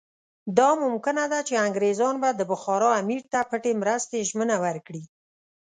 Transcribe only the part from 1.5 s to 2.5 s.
انګریزان به د